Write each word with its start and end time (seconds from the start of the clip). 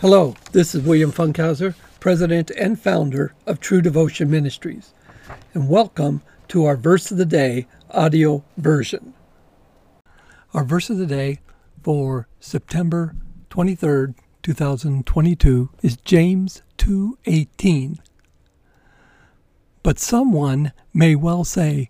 Hello, 0.00 0.36
this 0.52 0.76
is 0.76 0.84
William 0.84 1.10
Funkhauser, 1.10 1.74
President 1.98 2.52
and 2.52 2.80
founder 2.80 3.34
of 3.48 3.58
True 3.58 3.82
Devotion 3.82 4.30
Ministries, 4.30 4.92
and 5.54 5.68
welcome 5.68 6.22
to 6.46 6.66
our 6.66 6.76
Verse 6.76 7.10
of 7.10 7.16
the 7.16 7.26
Day 7.26 7.66
audio 7.90 8.44
version. 8.56 9.12
Our 10.54 10.62
verse 10.62 10.88
of 10.88 10.98
the 10.98 11.06
day 11.06 11.40
for 11.82 12.28
September 12.38 13.16
23rd, 13.50 14.14
2022 14.44 15.70
is 15.82 15.96
James 15.96 16.62
2:18. 16.76 17.98
But 19.82 19.98
someone 19.98 20.70
may 20.94 21.16
well 21.16 21.42
say, 21.42 21.88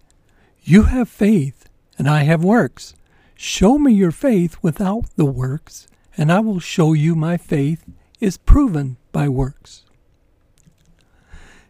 "You 0.63 0.85
have 0.85 1.11
faith, 1.11 1.69
and 1.99 2.09
I 2.09 2.23
have 2.23 2.43
works. 2.43 2.95
Show 3.35 3.77
me 3.77 3.93
your 3.93 4.13
faith 4.13 4.57
without 4.63 5.15
the 5.17 5.27
works, 5.27 5.89
and 6.17 6.33
I 6.33 6.41
will 6.41 6.59
show 6.59 6.95
you 6.95 7.15
my 7.15 7.37
faith 7.37 7.85
is 8.21 8.37
proven 8.37 8.97
by 9.13 9.29
works. 9.29 9.85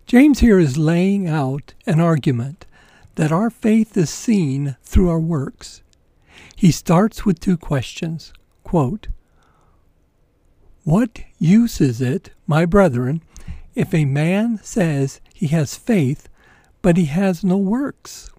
James 0.07 0.41
here 0.41 0.59
is 0.59 0.79
laying 0.79 1.29
out 1.29 1.75
an 1.87 2.01
argument 2.01 2.65
that 3.17 3.33
our 3.33 3.51
faith 3.51 3.97
is 3.97 4.09
seen 4.09 4.77
through 4.83 5.11
our 5.11 5.21
works. 5.21 5.83
He 6.57 6.73
starts 6.73 7.27
with 7.27 7.41
two 7.41 7.57
questions. 7.57 8.33
Quote, 8.65 9.09
What 10.85 11.21
use 11.39 11.81
is 11.81 12.01
it, 12.01 12.31
my 12.47 12.65
brethren, 12.65 13.23
if 13.75 13.93
a 13.93 14.05
man 14.05 14.59
says 14.63 15.21
he 15.35 15.49
has 15.49 15.77
faith, 15.77 16.29
but 16.81 16.97
he 16.97 17.07
has 17.07 17.45
no 17.45 17.57
works? 17.57 18.31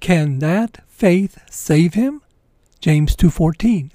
Can 0.00 0.40
that 0.40 0.82
faith 0.86 1.38
save 1.50 1.94
him? 1.94 2.20
James 2.80 3.16
2:14. 3.16 3.90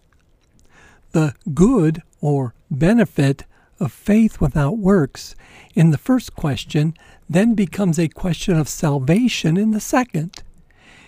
The 1.11 1.35
good 1.53 2.01
or 2.21 2.55
benefit 2.69 3.45
of 3.79 3.91
faith 3.91 4.41
without 4.41 4.77
works 4.77 5.35
in 5.75 5.91
the 5.91 5.97
first 5.97 6.35
question 6.35 6.93
then 7.29 7.53
becomes 7.53 7.97
a 7.97 8.07
question 8.07 8.57
of 8.57 8.67
salvation 8.67 9.55
in 9.55 9.71
the 9.71 9.79
second. 9.79 10.43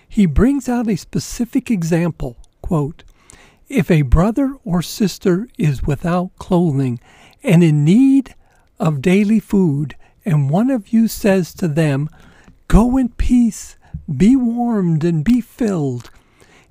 He 0.08 0.26
brings 0.26 0.70
out 0.70 0.88
a 0.88 0.96
specific 0.96 1.72
example 1.72 2.38
quote, 2.62 3.04
If 3.68 3.90
a 3.90 4.04
brother 4.04 4.56
or 4.64 4.82
sister 4.82 5.48
is 5.58 5.84
without 5.84 6.32
clothing 6.38 7.00
and 7.44 7.64
in 7.64 7.84
need 7.84 8.36
of 8.80 9.02
daily 9.02 9.40
food, 9.40 9.96
and 10.24 10.50
one 10.50 10.70
of 10.70 10.90
you 10.94 11.08
says 11.08 11.54
to 11.56 11.68
them, 11.68 12.10
Go 12.68 12.98
in 12.98 13.10
peace, 13.10 13.78
be 14.16 14.36
warmed 14.36 15.04
and 15.04 15.24
be 15.24 15.42
filled, 15.42 16.10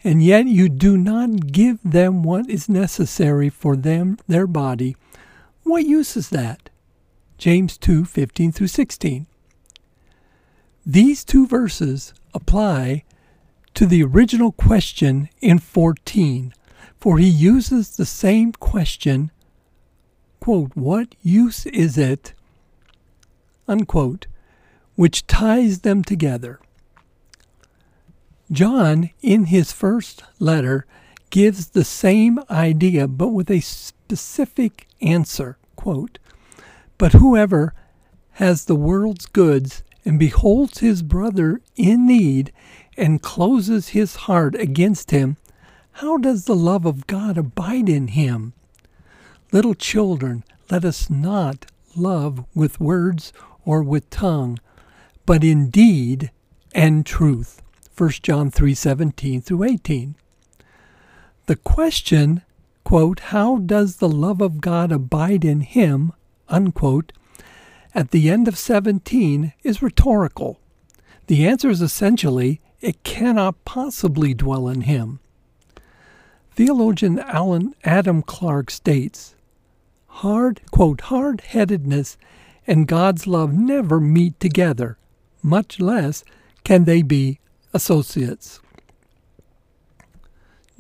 and 0.03 0.23
yet 0.23 0.47
you 0.47 0.69
do 0.69 0.97
not 0.97 1.49
give 1.49 1.79
them 1.85 2.23
what 2.23 2.49
is 2.49 2.69
necessary 2.69 3.49
for 3.49 3.77
them 3.77 4.19
their 4.27 4.47
body, 4.47 4.97
what 5.63 5.85
use 5.85 6.17
is 6.17 6.31
that? 6.31 6.71
James 7.39 7.77
2 7.79 8.05
15 8.05 8.53
through 8.53 8.67
16. 8.67 9.27
These 10.87 11.25
two 11.25 11.47
verses 11.47 12.15
apply 12.35 13.05
to 13.75 13.87
the 13.87 14.03
original 14.03 14.53
question 14.53 15.29
in 15.41 15.59
14, 15.59 16.55
for 16.99 17.19
he 17.19 17.29
uses 17.29 17.97
the 17.97 18.07
same 18.07 18.53
question, 18.53 19.31
quote, 20.41 20.73
What 20.75 21.15
use 21.23 21.67
is 21.67 21.97
it? 21.97 22.35
unquote, 23.71 24.27
which 24.97 25.27
ties 25.27 25.81
them 25.81 26.03
together. 26.03 26.61
John, 28.53 29.11
in 29.23 29.45
his 29.45 29.73
first 29.73 30.25
letter, 30.39 30.87
gives 31.31 31.69
the 31.69 31.85
same 31.85 32.41
idea 32.51 33.07
but 33.07 33.29
with 33.29 33.51
a 33.51 33.61
specific 33.61 34.89
answer. 35.01 35.57
Quote, 35.77 36.19
but 36.99 37.13
whoever 37.13 37.73
has 38.33 38.65
the 38.65 38.75
world's 38.75 39.27
goods 39.27 39.83
and 40.05 40.19
beholds 40.19 40.79
his 40.79 41.03
brother 41.03 41.61
in 41.77 42.07
need 42.07 42.53
and 42.97 43.23
closes 43.23 43.89
his 43.89 44.17
heart 44.17 44.55
against 44.57 45.11
him, 45.11 45.37
how 45.93 46.17
does 46.17 46.45
the 46.45 46.57
love 46.57 46.85
of 46.85 47.07
God 47.07 47.39
abide 47.39 47.89
in 47.89 48.09
him? 48.09 48.53
Little 49.53 49.75
children, 49.75 50.45
let 50.71 50.85
us 50.85 51.09
not 51.09 51.67
love 51.97 52.45
with 52.55 52.81
words 52.81 53.33
or 53.65 53.83
with 53.83 54.11
tongue, 54.11 54.59
but 55.25 55.45
in 55.45 55.71
deed 55.71 56.31
and 56.75 57.07
truth. 57.07 57.63
1 58.01 58.09
John 58.23 58.51
3:17 58.51 59.43
through 59.43 59.63
18. 59.63 60.15
The 61.45 61.57
question, 61.57 62.41
quote, 62.83 63.21
how 63.21 63.59
does 63.59 63.97
the 63.97 64.09
love 64.09 64.41
of 64.41 64.63
God 64.63 64.91
abide 64.91 65.45
in 65.45 65.61
him, 65.61 66.15
unquote, 66.49 67.13
at 67.95 68.11
the 68.11 68.31
end 68.31 68.49
of 68.49 68.57
17 68.57 69.53
is 69.63 69.83
rhetorical. 69.83 70.59
The 71.27 71.47
answer 71.47 71.69
is 71.69 71.83
essentially 71.83 72.63
it 72.81 73.03
cannot 73.03 73.67
possibly 73.67 74.33
dwell 74.33 74.67
in 74.67 74.81
him. 74.81 75.21
Theologian 76.53 77.19
Alan 77.19 77.75
Adam 77.85 78.23
Clarke 78.23 78.71
states, 78.71 79.35
hard, 80.07 80.63
quote, 80.71 81.03
hard-headedness 81.03 82.17
and 82.67 82.89
God's 82.89 83.27
love 83.27 83.53
never 83.53 84.01
meet 84.01 84.41
together, 84.41 84.97
much 85.43 85.81
less 85.81 86.25
can 86.65 86.85
they 86.85 87.03
be 87.03 87.40
associates. 87.73 88.61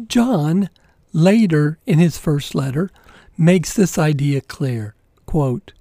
John, 0.06 0.70
later 1.12 1.78
in 1.86 1.98
his 1.98 2.18
first 2.18 2.54
letter, 2.54 2.90
makes 3.36 3.72
this 3.72 3.98
idea 3.98 4.40
clear. 4.40 4.94
Quote, 5.26 5.72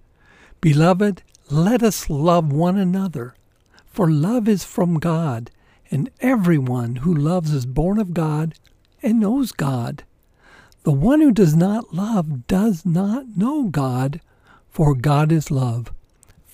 Beloved, 0.62 1.24
let 1.50 1.82
us 1.82 2.10
love 2.10 2.52
one 2.52 2.78
another, 2.78 3.34
for 3.86 4.10
love 4.10 4.48
is 4.48 4.64
from 4.64 5.00
God, 5.00 5.52
and 5.90 6.10
everyone 6.20 6.98
who 6.98 7.14
loves 7.14 7.54
is 7.54 7.66
born 7.66 7.98
of 7.98 8.14
God 8.14 8.54
and 9.02 9.20
knows 9.20 9.52
God. 9.52 10.04
The 10.84 10.92
one 10.92 11.22
who 11.22 11.32
does 11.32 11.56
not 11.56 11.94
love 11.94 12.48
does 12.48 12.86
not 12.86 13.38
know 13.38 13.64
God, 13.64 14.22
for 14.70 14.96
God 14.96 15.32
is 15.32 15.52
love. 15.52 15.92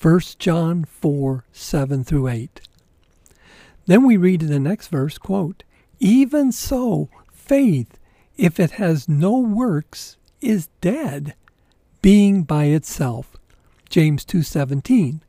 1 0.01 0.19
John 0.39 0.85
4 0.85 1.45
7 1.51 2.03
through 2.03 2.27
8. 2.27 2.61
Then 3.85 4.03
we 4.03 4.17
read 4.17 4.41
in 4.41 4.49
the 4.49 4.59
next 4.59 4.87
verse, 4.87 5.17
quote, 5.17 5.63
Even 5.99 6.51
so, 6.51 7.09
faith, 7.31 7.99
if 8.37 8.59
it 8.59 8.71
has 8.71 9.07
no 9.07 9.39
works, 9.39 10.17
is 10.41 10.69
dead, 10.81 11.35
being 12.01 12.43
by 12.43 12.65
itself. 12.65 13.37
James 13.89 14.25
2:17. 14.25 15.21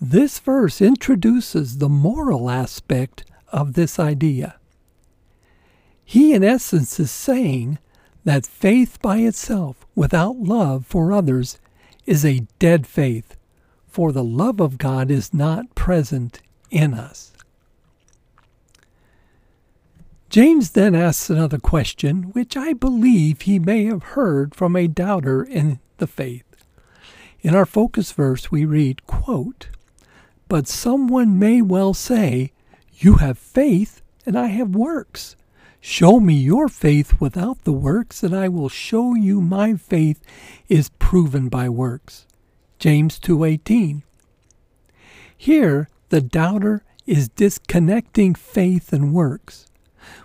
This 0.00 0.38
verse 0.38 0.80
introduces 0.80 1.78
the 1.78 1.88
moral 1.88 2.50
aspect 2.50 3.24
of 3.48 3.74
this 3.74 3.98
idea. 3.98 4.56
He 6.04 6.34
in 6.34 6.44
essence 6.44 6.98
is 7.00 7.10
saying 7.10 7.78
that 8.24 8.46
faith 8.46 9.00
by 9.00 9.18
itself 9.18 9.86
without 9.94 10.36
love 10.36 10.86
for 10.86 11.12
others 11.12 11.58
is 12.06 12.24
a 12.24 12.46
dead 12.58 12.86
faith, 12.86 13.36
for 13.86 14.12
the 14.12 14.24
love 14.24 14.60
of 14.60 14.78
God 14.78 15.10
is 15.10 15.32
not 15.32 15.74
present 15.74 16.42
in 16.72 16.94
us. 16.94 17.32
James 20.30 20.70
then 20.70 20.94
asks 20.94 21.28
another 21.28 21.58
question, 21.58 22.30
which 22.32 22.56
I 22.56 22.72
believe 22.72 23.42
he 23.42 23.58
may 23.58 23.84
have 23.84 24.02
heard 24.02 24.54
from 24.54 24.74
a 24.74 24.88
doubter 24.88 25.44
in 25.44 25.78
the 25.98 26.06
faith. 26.06 26.44
In 27.42 27.54
our 27.54 27.66
focus 27.66 28.12
verse, 28.12 28.50
we 28.50 28.64
read, 28.64 29.06
quote, 29.06 29.68
But 30.48 30.66
someone 30.66 31.38
may 31.38 31.60
well 31.60 31.92
say, 31.92 32.52
You 32.94 33.16
have 33.16 33.36
faith, 33.36 34.00
and 34.24 34.38
I 34.38 34.46
have 34.46 34.74
works. 34.74 35.36
Show 35.80 36.20
me 36.20 36.34
your 36.34 36.68
faith 36.68 37.20
without 37.20 37.64
the 37.64 37.72
works, 37.72 38.22
and 38.22 38.34
I 38.34 38.48
will 38.48 38.68
show 38.68 39.14
you 39.14 39.40
my 39.40 39.74
faith 39.74 40.22
is 40.68 40.88
proven 40.98 41.48
by 41.48 41.68
works. 41.68 42.24
James 42.78 43.18
2:18. 43.18 44.02
Here, 45.36 45.88
the 46.12 46.20
doubter 46.20 46.84
is 47.06 47.30
disconnecting 47.30 48.34
faith 48.34 48.92
and 48.92 49.14
works. 49.14 49.64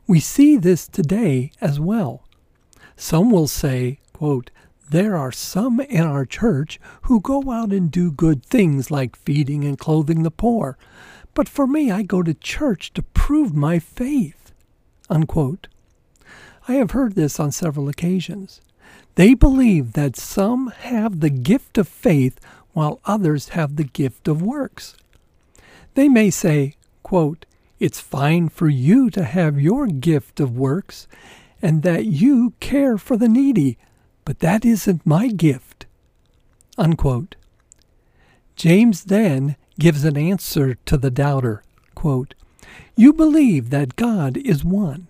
We 0.06 0.19
see 0.19 0.57
this 0.57 0.86
today 0.86 1.50
as 1.62 1.80
well. 1.80 2.25
Some 2.98 3.31
will 3.31 3.48
say, 3.48 4.01
quote, 4.12 4.51
there 4.89 5.16
are 5.16 5.31
some 5.31 5.80
in 5.80 6.01
our 6.01 6.25
church 6.25 6.78
who 7.04 7.22
go 7.22 7.51
out 7.51 7.72
and 7.72 7.89
do 7.89 8.12
good 8.12 8.45
things 8.45 8.92
like 8.92 9.16
feeding 9.16 9.63
and 9.63 9.80
clothing 9.80 10.24
the 10.24 10.30
poor. 10.30 10.78
But 11.34 11.48
for 11.48 11.66
me, 11.66 11.89
I 11.89 12.04
go 12.04 12.22
to 12.22 12.34
church 12.34 12.92
to 12.95 13.01
prove 13.01 13.56
my 13.56 13.80
faith. 13.80 14.51
Unquote. 15.10 15.69
I 16.68 16.74
have 16.74 16.92
heard 16.92 17.16
this 17.16 17.39
on 17.39 17.54
several 17.54 17.88
occasions. 17.88 18.60
They 19.16 19.34
believe 19.34 19.94
that 19.94 20.18
some 20.18 20.68
have 20.68 21.22
the 21.22 21.30
gift 21.30 21.78
of 21.78 21.88
faith 21.88 22.42
while 22.74 23.00
others 23.06 23.50
have 23.50 23.78
the 23.78 23.86
gift 23.86 24.28
of 24.28 24.42
works. 24.42 24.98
They 25.98 26.10
may 26.10 26.30
say, 26.30 26.76
quote, 27.02 27.48
It's 27.80 28.00
fine 28.00 28.50
for 28.50 28.70
you 28.70 29.10
to 29.10 29.24
have 29.24 29.60
your 29.60 29.88
gift 29.88 30.40
of 30.40 30.56
works 30.56 31.08
and 31.60 31.82
that 31.82 32.06
you 32.06 32.54
care 32.60 33.00
for 33.00 33.18
the 33.18 33.28
needy, 33.28 33.80
but 34.24 34.38
that 34.38 34.64
isn't 34.64 35.08
my 35.08 35.30
gift. 35.30 35.88
Unquote. 36.78 37.36
James 38.56 39.06
then 39.06 39.56
gives 39.80 40.04
an 40.04 40.18
answer 40.18 40.76
to 40.86 40.98
the 40.98 41.10
doubter. 41.10 41.64
Quote, 41.96 42.36
you 42.96 43.12
believe 43.12 43.72
that 43.72 43.96
God 43.96 44.38
is 44.38 44.64
one. 44.64 45.08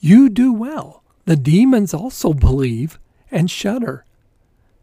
You 0.00 0.28
do 0.28 0.52
well. 0.52 1.04
The 1.24 1.36
demons 1.36 1.94
also 1.94 2.32
believe 2.32 2.98
and 3.30 3.48
shudder. 3.48 4.04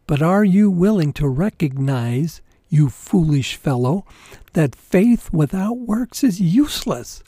But 0.06 0.22
are 0.22 0.44
you 0.44 0.70
willing 0.70 1.12
to 1.12 1.28
recognize, 1.28 2.40
you 2.70 2.88
foolish 2.88 3.56
fellow, 3.56 4.06
that 4.54 4.74
faith 4.74 5.32
without 5.32 5.78
works 5.78 6.24
is 6.24 6.40
useless? 6.40 7.22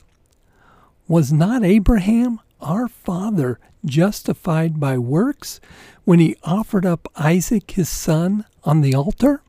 Was 1.09 1.33
not 1.33 1.65
Abraham, 1.65 2.41
our 2.61 2.89
father, 2.89 3.59
justified 3.85 4.79
by 4.79 4.97
works 4.97 5.61
when 6.05 6.21
he 6.21 6.37
offered 6.45 6.87
up 6.87 7.09
Isaac 7.17 7.73
his 7.73 7.89
son 7.89 8.45
on 8.65 8.81
the 8.81 8.95
altar? 8.95 9.43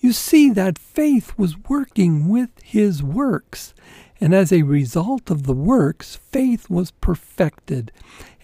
You 0.00 0.12
see 0.12 0.50
that 0.50 0.78
faith 0.78 1.36
was 1.36 1.58
working 1.68 2.28
with 2.28 2.50
his 2.62 3.02
works, 3.02 3.74
and 4.20 4.34
as 4.34 4.52
a 4.52 4.62
result 4.62 5.30
of 5.30 5.44
the 5.44 5.54
works, 5.54 6.16
faith 6.16 6.70
was 6.70 6.92
perfected, 6.92 7.92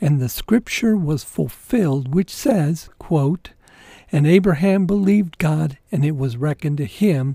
and 0.00 0.20
the 0.20 0.29
scripture 0.29 0.96
was 0.96 1.25
fulfilled, 1.25 2.14
which 2.14 2.31
says, 2.31 2.91
quote, 2.99 3.50
And 4.14 4.28
Abraham 4.28 4.87
believed 4.87 5.38
God, 5.38 5.76
and 5.90 6.05
it 6.05 6.16
was 6.16 6.37
reckoned 6.37 6.76
to 6.76 6.84
him 6.84 7.34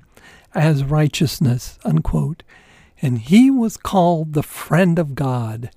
as 0.55 0.85
righteousness, 0.85 1.77
unquote. 1.83 2.41
And 3.01 3.19
he 3.19 3.51
was 3.51 3.75
called 3.75 4.31
the 4.31 4.43
friend 4.43 4.97
of 4.97 5.13
God. 5.13 5.71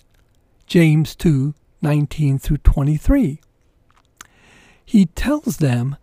James 0.68 1.16
2 1.16 1.54
19 1.82 2.38
through 2.38 2.58
23. 2.58 3.40
He 4.84 5.06
tells 5.06 5.56
them 5.56 5.96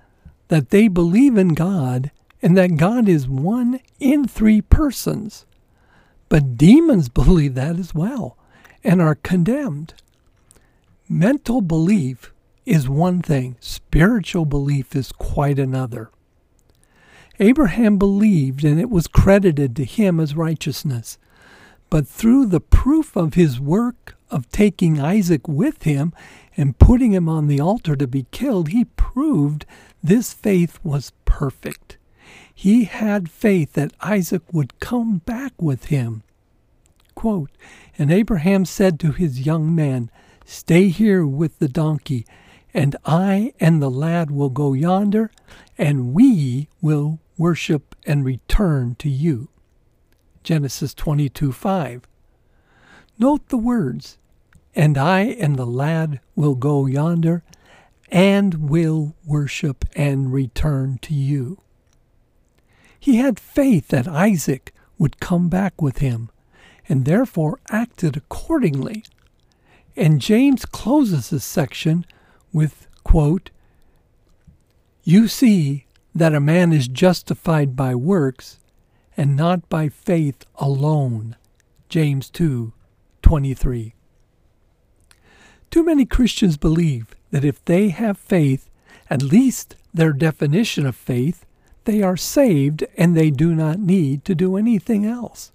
that 0.49 0.69
they 0.69 0.89
believe 0.89 1.37
in 1.37 1.53
God 1.53 2.11
and 2.41 2.57
that 2.57 2.75
God 2.75 3.07
is 3.07 3.25
one 3.25 3.79
in 4.01 4.27
three 4.27 4.59
persons. 4.59 5.45
But 6.27 6.57
demons 6.57 7.07
believe 7.19 7.55
that 7.55 7.79
as 7.79 7.95
well 7.95 8.37
and 8.83 9.01
are 9.01 9.15
condemned. 9.15 9.93
Mental 11.07 11.61
belief 11.61 12.33
is 12.69 12.87
one 12.87 13.21
thing, 13.21 13.55
spiritual 13.59 14.45
belief 14.45 14.95
is 14.95 15.11
quite 15.11 15.59
another. 15.59 16.09
Abraham 17.39 17.97
believed, 17.97 18.63
and 18.63 18.79
it 18.79 18.89
was 18.89 19.07
credited 19.07 19.75
to 19.75 19.85
him 19.85 20.19
as 20.19 20.35
righteousness. 20.35 21.17
But 21.89 22.07
through 22.07 22.47
the 22.47 22.59
proof 22.59 23.15
of 23.15 23.33
his 23.33 23.59
work 23.59 24.15
of 24.29 24.49
taking 24.49 24.99
Isaac 24.99 25.47
with 25.47 25.83
him 25.83 26.13
and 26.55 26.77
putting 26.77 27.13
him 27.13 27.27
on 27.27 27.47
the 27.47 27.59
altar 27.59 27.95
to 27.95 28.07
be 28.07 28.27
killed, 28.31 28.69
he 28.69 28.85
proved 28.85 29.65
this 30.03 30.33
faith 30.33 30.79
was 30.83 31.13
perfect 31.25 31.97
he 32.59 32.83
had 32.83 33.31
faith 33.31 33.71
that 33.71 33.93
Isaac 34.01 34.41
would 34.51 34.81
come 34.81 35.19
back 35.19 35.53
with 35.61 35.85
him. 35.85 36.23
Quote, 37.15 37.51
and 37.97 38.11
Abraham 38.11 38.65
said 38.65 38.99
to 38.99 39.13
his 39.13 39.45
young 39.45 39.73
man, 39.73 40.11
Stay 40.43 40.89
here 40.89 41.25
with 41.25 41.59
the 41.59 41.69
donkey, 41.69 42.25
and 42.73 42.95
I 43.05 43.53
and 43.59 43.81
the 43.81 43.89
lad 43.89 44.31
will 44.31 44.49
go 44.49 44.73
yonder, 44.73 45.31
and 45.77 46.13
we 46.13 46.69
will 46.81 47.19
worship 47.37 47.95
and 48.05 48.23
return 48.23 48.95
to 48.99 49.09
you. 49.09 49.49
Genesis 50.43 50.93
22 50.93 51.51
5. 51.51 52.07
Note 53.17 53.49
the 53.49 53.57
words, 53.57 54.17
and 54.75 54.97
I 54.97 55.21
and 55.21 55.57
the 55.57 55.65
lad 55.65 56.19
will 56.35 56.55
go 56.55 56.85
yonder, 56.85 57.43
and 58.09 58.69
will 58.69 59.15
worship 59.25 59.85
and 59.95 60.31
return 60.31 60.99
to 61.01 61.13
you. 61.13 61.61
He 62.99 63.17
had 63.17 63.39
faith 63.39 63.89
that 63.89 64.07
Isaac 64.07 64.73
would 64.97 65.19
come 65.19 65.49
back 65.49 65.81
with 65.81 65.99
him, 65.99 66.29
and 66.87 67.05
therefore 67.05 67.59
acted 67.69 68.17
accordingly. 68.17 69.03
And 69.95 70.21
James 70.21 70.65
closes 70.65 71.29
this 71.29 71.45
section 71.45 72.05
with, 72.53 72.87
quote, 73.03 73.51
You 75.03 75.27
see 75.27 75.85
that 76.13 76.35
a 76.35 76.39
man 76.39 76.73
is 76.73 76.87
justified 76.87 77.75
by 77.75 77.95
works 77.95 78.59
and 79.15 79.35
not 79.35 79.67
by 79.69 79.89
faith 79.89 80.45
alone. 80.55 81.35
James 81.89 82.29
2 82.29 82.73
23. 83.21 83.93
Too 85.69 85.83
many 85.83 86.05
Christians 86.05 86.57
believe 86.57 87.15
that 87.31 87.45
if 87.45 87.63
they 87.65 87.89
have 87.89 88.17
faith, 88.17 88.69
at 89.09 89.21
least 89.21 89.75
their 89.93 90.13
definition 90.13 90.85
of 90.85 90.95
faith, 90.95 91.45
they 91.85 92.01
are 92.01 92.17
saved 92.17 92.85
and 92.97 93.15
they 93.15 93.29
do 93.29 93.53
not 93.53 93.79
need 93.79 94.23
to 94.25 94.35
do 94.35 94.55
anything 94.55 95.05
else. 95.05 95.51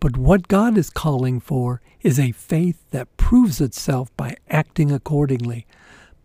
But 0.00 0.16
what 0.16 0.48
God 0.48 0.78
is 0.78 0.90
calling 0.90 1.40
for 1.40 1.80
is 2.02 2.18
a 2.18 2.32
faith 2.32 2.84
that 2.90 3.16
proves 3.16 3.60
itself 3.60 4.16
by 4.16 4.36
acting 4.48 4.92
accordingly, 4.92 5.66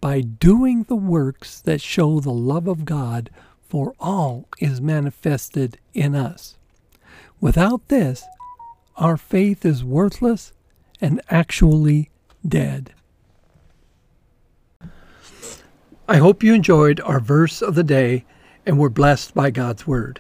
by 0.04 0.20
doing 0.20 0.84
the 0.84 0.98
works 0.98 1.62
that 1.62 1.80
show 1.80 2.20
the 2.20 2.30
love 2.30 2.68
of 2.68 2.84
God 2.84 3.30
for 3.70 3.94
all 4.02 4.50
is 4.60 4.82
manifested 4.82 5.78
in 5.94 6.14
us. 6.14 6.58
Without 7.40 7.88
this, 7.88 8.26
our 8.98 9.16
faith 9.16 9.66
is 9.66 9.82
worthless 9.82 10.52
and 11.00 11.22
actually 11.30 12.10
dead. 12.46 12.92
I 16.10 16.18
hope 16.18 16.44
you 16.44 16.54
enjoyed 16.54 17.00
our 17.00 17.22
verse 17.22 17.62
of 17.62 17.76
the 17.76 17.82
day 17.82 18.26
and 18.66 18.78
we're 18.78 18.90
blessed 18.90 19.34
by 19.34 19.52
God's 19.52 19.88
Word. 19.88 20.20